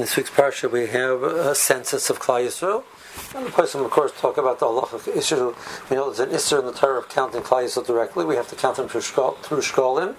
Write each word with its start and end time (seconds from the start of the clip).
In 0.00 0.06
this 0.06 0.16
week's 0.16 0.30
parsha, 0.30 0.70
we 0.70 0.86
have 0.86 1.22
a 1.22 1.54
census 1.54 2.08
of 2.08 2.20
Klal 2.20 2.46
Yisrael. 2.46 2.84
And 3.36 3.44
the 3.44 3.50
person, 3.50 3.82
of 3.82 3.90
course, 3.90 4.18
talk 4.18 4.38
about 4.38 4.58
the 4.58 4.64
halacha 4.64 5.14
issue. 5.14 5.54
We 5.90 5.96
know 5.96 6.10
there's 6.10 6.26
an 6.26 6.34
issue 6.34 6.58
in 6.58 6.64
the 6.64 6.72
Torah 6.72 7.00
of 7.00 7.10
counting 7.10 7.42
Klal 7.42 7.64
Yisrael 7.64 7.86
directly. 7.86 8.24
We 8.24 8.34
have 8.36 8.48
to 8.48 8.56
count 8.56 8.78
them 8.78 8.88
through, 8.88 9.02
shkol, 9.02 9.36
through 9.42 9.58
shkolim. 9.58 10.14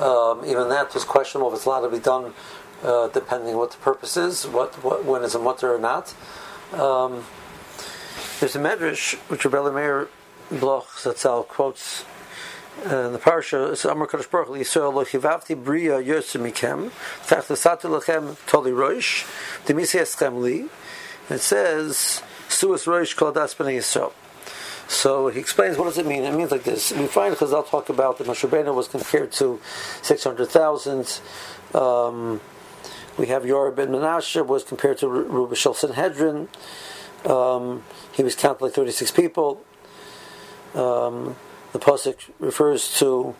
Um, 0.00 0.44
even 0.44 0.68
that 0.68 0.96
is 0.96 1.04
questionable 1.04 1.52
if 1.52 1.58
it's 1.58 1.64
allowed 1.64 1.82
to 1.82 1.90
be 1.90 2.00
done 2.00 2.34
uh, 2.82 3.06
depending 3.06 3.50
on 3.50 3.58
what 3.58 3.70
the 3.70 3.76
purpose 3.76 4.16
is, 4.16 4.48
what, 4.48 4.74
what 4.82 5.04
when 5.04 5.22
is 5.22 5.36
a 5.36 5.38
mutter 5.38 5.72
or 5.72 5.78
not. 5.78 6.12
Um, 6.72 7.24
there's 8.40 8.56
a 8.56 8.58
medrash 8.58 9.14
which 9.30 9.44
Rebbe 9.44 9.70
Meir 9.72 10.08
Bloch 10.50 10.88
Zatzal 10.88 11.46
quotes 11.46 12.04
the 12.82 13.20
parsha, 13.22 13.72
it's 13.72 13.84
Amar 13.84 14.06
Kadosh 14.06 14.30
Baruch 14.30 14.48
Hu 14.48 14.54
Yisrael 14.54 14.92
lo 14.92 15.04
chivavti 15.04 15.62
bria 15.62 16.02
yosem 16.02 16.42
mikem 16.50 16.90
tach 17.26 17.46
lesatu 17.46 18.00
lechem 18.00 18.36
toli 18.46 18.72
roish 18.72 19.24
demisi 19.66 20.00
eschem 20.00 20.40
li. 20.40 20.68
It 21.30 21.40
says 21.40 22.22
suas 22.48 22.86
roish 22.86 23.16
kol 23.16 23.32
das 23.32 23.54
b'nei 23.54 23.78
Yisrael. 23.78 24.12
So 24.88 25.28
he 25.28 25.40
explains 25.40 25.78
what 25.78 25.84
does 25.86 25.98
it 25.98 26.06
mean? 26.06 26.24
It 26.24 26.34
means 26.34 26.50
like 26.50 26.64
this. 26.64 26.92
We 26.92 27.06
find 27.06 27.36
I'll 27.40 27.62
talk 27.62 27.88
about 27.88 28.18
that 28.18 28.26
Moshe 28.26 28.48
Rabbeinu 28.48 28.74
was 28.74 28.88
compared 28.88 29.32
to 29.32 29.60
600,000 30.02 31.20
um, 31.72 32.40
we 33.16 33.28
have 33.28 33.46
Yorah 33.46 33.72
ben 33.72 33.88
Menashe 33.88 34.44
was 34.44 34.64
compared 34.64 34.98
to 34.98 35.08
Ruba 35.08 35.54
Shel 35.56 35.74
Sanhedrin 35.74 36.48
um, 37.26 37.82
he 38.12 38.22
was 38.22 38.34
counted 38.34 38.62
like 38.62 38.72
36 38.72 39.10
people. 39.12 39.62
Um, 40.74 41.36
the 41.74 41.80
pasuk 41.80 42.30
refers 42.38 42.96
to 43.00 43.34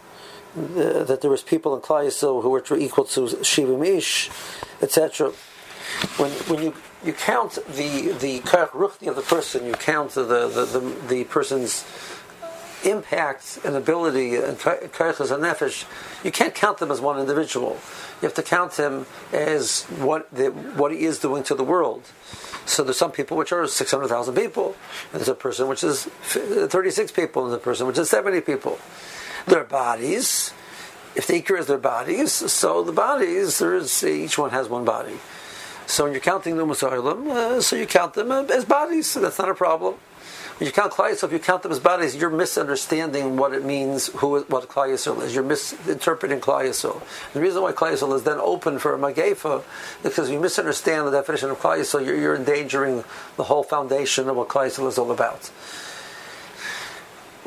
uh, 0.57 1.05
that 1.05 1.21
there 1.21 1.31
was 1.31 1.43
people 1.43 1.75
in 1.77 1.81
Klal 1.81 2.05
Yisrael 2.05 2.43
who 2.43 2.51
were 2.51 2.63
equal 2.77 3.05
to 3.05 3.21
Shivim 3.21 3.87
Ish, 3.87 4.29
etc. 4.83 5.31
When 6.17 6.33
when 6.51 6.61
you 6.65 6.75
you 7.05 7.13
count 7.13 7.53
the 7.69 8.13
the 8.13 8.41
ruchni 8.41 9.07
of 9.07 9.15
the 9.15 9.23
person, 9.23 9.67
you 9.67 9.75
count 9.75 10.11
the 10.11 10.25
the, 10.25 10.65
the, 10.65 10.81
the 11.07 11.25
person's 11.25 11.85
impact 12.85 13.59
and 13.65 13.77
ability 13.77 14.37
and 14.37 14.59
kaichas 14.59 15.31
and 15.31 15.43
nefesh, 15.43 15.85
you 16.25 16.31
can't 16.31 16.55
count 16.55 16.79
them 16.79 16.91
as 16.91 17.01
one 17.01 17.19
individual. 17.19 17.79
You 18.21 18.29
have 18.29 18.35
to 18.35 18.43
count 18.43 18.75
him 18.75 19.07
as 19.33 19.83
what 19.85 20.31
the, 20.33 20.51
what 20.51 20.93
he 20.93 21.05
is 21.05 21.19
doing 21.19 21.43
to 21.45 21.55
the 21.55 21.65
world. 21.65 22.03
So 22.67 22.83
there's 22.83 22.97
some 22.97 23.13
people 23.13 23.37
which 23.37 23.53
are 23.53 23.67
600,000 23.67 24.35
people, 24.35 24.75
and 25.13 25.21
there's 25.21 25.29
a 25.29 25.35
person 25.35 25.69
which 25.69 25.85
is 25.85 26.05
36 26.05 27.13
people, 27.13 27.45
and 27.45 27.53
there's 27.53 27.61
a 27.61 27.65
person 27.65 27.87
which 27.87 27.99
is 27.99 28.09
70 28.09 28.41
people. 28.41 28.79
Their 29.47 29.65
bodies, 29.65 30.53
if 31.15 31.27
the 31.27 31.43
ikr 31.43 31.59
is 31.59 31.67
their 31.67 31.79
bodies, 31.79 32.33
so 32.33 32.83
the 32.83 32.93
bodies, 32.93 33.59
there 33.59 33.75
is, 33.75 34.03
each 34.03 34.39
one 34.39 34.51
has 34.51 34.69
one 34.69 34.85
body. 34.85 35.19
So 35.87 36.05
when 36.05 36.13
you're 36.15 36.23
counting 36.23 36.57
the 36.57 36.65
Musailim, 36.65 37.29
uh, 37.29 37.61
so 37.61 37.77
you 37.77 37.87
count 37.87 38.15
them 38.15 38.33
as 38.33 38.65
bodies, 38.65 39.09
so 39.09 39.21
that's 39.21 39.39
not 39.39 39.51
a 39.51 39.55
problem. 39.55 39.97
When 40.59 40.67
you 40.67 40.73
count 40.73 40.93
Klal 40.93 41.11
Yisrael, 41.11 41.25
if 41.25 41.33
you 41.33 41.39
count 41.41 41.65
them 41.65 41.73
as 41.73 41.81
bodies, 41.81 42.15
you're 42.15 42.31
misunderstanding 42.31 43.37
what 43.37 43.53
it 43.53 43.65
means, 43.65 44.07
who 44.07 44.41
what 44.43 44.69
Klal 44.69 44.89
Yisrael 44.89 45.21
is. 45.23 45.35
You're 45.35 45.43
misinterpreting 45.43 46.41
Klal 46.41 46.65
Yisrael. 46.65 47.03
The 47.33 47.41
reason 47.41 47.63
why 47.63 47.73
Klal 47.73 47.93
Yisrael 47.93 48.15
is 48.15 48.23
then 48.23 48.39
open 48.39 48.79
for 48.79 48.95
a 48.95 48.99
Magefa 48.99 49.61
is 49.61 49.65
because 50.03 50.31
you 50.31 50.39
misunderstand 50.39 51.09
the 51.09 51.11
definition 51.11 51.51
of 51.51 51.59
Klal 51.59 51.79
Yisrael, 51.79 52.07
you're, 52.07 52.17
you're 52.17 52.37
endangering 52.37 53.03
the 53.37 53.45
whole 53.45 53.65
foundation 53.65 54.29
of 54.29 54.37
what 54.37 54.49
Klal 54.49 54.67
Yisrael 54.67 54.87
is 54.87 54.97
all 54.97 55.11
about 55.11 55.51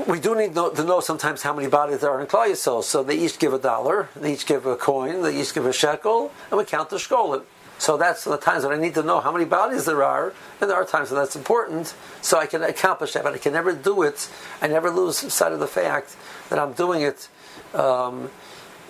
we 0.06 0.20
do 0.20 0.36
need 0.36 0.54
to 0.54 0.84
know 0.84 1.00
sometimes 1.00 1.42
how 1.42 1.54
many 1.54 1.68
bodies 1.68 2.00
there 2.00 2.12
are 2.12 2.22
in 2.22 2.28
Klal 2.28 2.48
Yisrael. 2.48 2.84
So 2.84 3.02
they 3.04 3.18
each 3.18 3.40
give 3.40 3.54
a 3.54 3.58
dollar, 3.60 4.10
they 4.16 4.34
each 4.34 4.46
give 4.46 4.66
a 4.66 4.76
coin, 4.76 5.24
they 5.24 5.40
each 5.40 5.54
give 5.54 5.66
a 5.66 5.74
shekel, 5.74 6.32
and 6.52 6.58
we 6.58 6.66
count 6.66 6.90
the 6.90 6.98
shkolim. 6.98 7.44
So 7.80 7.96
that's 7.96 8.24
the 8.24 8.38
times 8.38 8.64
when 8.64 8.78
I 8.78 8.82
need 8.82 8.96
to 8.96 9.04
know 9.04 9.20
how 9.20 9.32
many 9.32 9.46
bodies 9.46 9.86
there 9.86 10.04
are, 10.04 10.34
and 10.60 10.70
there 10.70 10.78
are 10.78 10.86
times 10.86 11.12
when 11.12 11.20
that's 11.20 11.36
important, 11.36 11.94
so 12.22 12.40
I 12.40 12.48
can 12.48 12.64
accomplish 12.64 13.14
that. 13.14 13.24
But 13.24 13.34
I 13.34 13.38
can 13.38 13.54
never 13.54 13.74
do 13.74 14.02
it. 14.02 14.30
I 14.62 14.68
never 14.68 14.90
lose 14.90 15.18
sight 15.32 15.52
of 15.52 15.60
the 15.60 15.68
fact 15.68 16.16
that 16.50 16.58
I'm 16.58 16.74
doing 16.74 17.04
it, 17.04 17.30
um, 17.76 18.32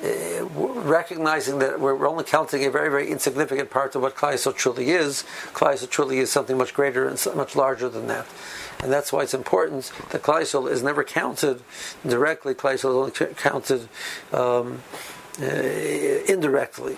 eh, 0.02 0.42
recognizing 0.52 1.60
that 1.60 1.82
we're 1.82 2.08
only 2.08 2.24
counting 2.24 2.64
a 2.64 2.72
very, 2.72 2.90
very 2.90 3.12
insignificant 3.12 3.70
part 3.70 3.96
of 3.96 4.02
what 4.02 4.16
Klal 4.16 4.56
truly 4.56 4.92
is. 4.92 5.24
Klal 5.54 5.90
truly 5.90 6.20
is 6.20 6.32
something 6.32 6.58
much 6.58 6.74
greater 6.74 7.08
and 7.08 7.22
much 7.36 7.58
larger 7.58 7.90
than 7.90 8.08
that. 8.08 8.26
And 8.80 8.92
that's 8.92 9.12
why 9.12 9.24
it's 9.24 9.34
important 9.34 9.92
that 10.12 10.22
Klal 10.22 10.72
is 10.72 10.82
never 10.82 11.04
counted 11.04 11.62
directly. 12.08 12.54
Klal 12.54 12.76
is 12.76 12.86
only 12.86 13.12
counted 13.36 13.90
um, 14.32 14.82
uh, 15.42 15.46
indirectly. 15.46 16.98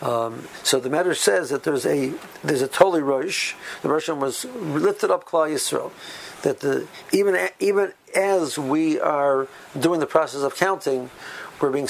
Um, 0.00 0.46
so 0.62 0.78
the 0.78 0.90
matter 0.90 1.14
says 1.14 1.50
that 1.50 1.64
there's 1.64 1.84
a 1.84 2.12
there's 2.44 2.62
a 2.62 2.68
Toli 2.68 3.02
Rosh. 3.02 3.54
The 3.82 3.88
Rosh 3.88 4.08
was 4.08 4.44
lifted 4.44 5.10
up 5.10 5.24
Klal 5.24 5.50
Yisrael. 5.50 5.90
That 6.42 6.60
the 6.60 6.86
even 7.12 7.48
even 7.58 7.92
as 8.14 8.58
we 8.58 9.00
are 9.00 9.48
doing 9.78 9.98
the 9.98 10.06
process 10.06 10.42
of 10.42 10.54
counting, 10.54 11.10
we're 11.60 11.72
being 11.72 11.88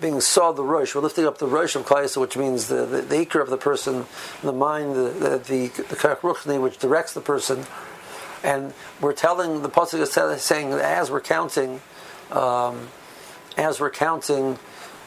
being 0.00 0.20
saw 0.20 0.52
the 0.52 0.62
Rosh. 0.62 0.94
We're 0.94 1.00
lifting 1.00 1.26
up 1.26 1.38
the 1.38 1.48
Rosh 1.48 1.74
of 1.74 1.84
Klal 1.84 2.04
Yisrael, 2.04 2.20
which 2.20 2.36
means 2.36 2.68
the 2.68 2.86
the, 2.86 3.02
the 3.02 3.40
of 3.40 3.50
the 3.50 3.56
person, 3.56 4.06
the 4.42 4.52
mind, 4.52 4.94
the 4.94 5.10
the 5.10 5.38
the, 5.38 5.82
the 5.82 6.60
which 6.60 6.78
directs 6.78 7.12
the 7.12 7.20
person. 7.20 7.66
And 8.44 8.72
we're 9.00 9.14
telling 9.14 9.62
the 9.62 9.68
pasuk 9.68 10.00
is 10.00 10.42
saying 10.42 10.70
that 10.70 10.80
as 10.80 11.10
we're 11.10 11.20
counting, 11.20 11.80
um, 12.30 12.88
as 13.56 13.80
we're 13.80 13.90
counting. 13.90 14.58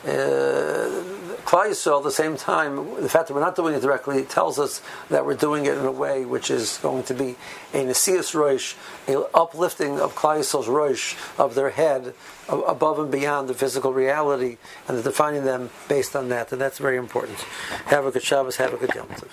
Uh, 0.06 1.03
Klal 1.51 1.67
Yisrael, 1.67 1.97
at 1.97 2.03
the 2.06 2.12
same 2.12 2.38
time, 2.38 2.78
the 3.01 3.09
fact 3.09 3.28
that 3.28 3.34
we're 3.34 3.41
not 3.41 3.57
doing 3.57 3.75
it 3.75 3.81
directly 3.81 4.23
tells 4.23 4.57
us 4.57 4.81
that 5.09 5.25
we're 5.25 5.35
doing 5.35 5.66
it 5.66 5.78
in 5.78 5.84
a 5.84 5.91
way 5.91 6.23
which 6.23 6.50
is 6.50 6.78
going 6.78 7.03
to 7.03 7.13
be 7.13 7.35
a 7.73 7.84
Nesias 7.84 8.34
Rosh, 8.34 8.75
a 9.06 9.19
uplifting 9.35 10.00
of 10.00 10.16
Klal 10.16 10.39
Yisrael's 10.39 10.69
Rosh, 10.69 11.17
of 11.38 11.53
their 11.53 11.72
head, 11.72 12.13
above 12.47 13.00
and 13.00 13.12
beyond 13.12 13.50
the 13.50 13.53
physical 13.53 13.91
reality, 13.91 14.59
and 14.88 15.03
defining 15.03 15.44
them 15.44 15.72
based 15.89 16.16
on 16.16 16.29
that. 16.29 16.53
And 16.53 16.62
that's 16.62 16.78
very 16.78 16.95
important. 16.95 17.39
Have 17.88 18.06
a 18.06 18.12
good 18.12 18.23
Shabbos, 18.23 18.56
have 18.56 18.73
a 18.73 18.78
good 18.78 18.95
Yom 18.95 19.07
Tov. 19.07 19.28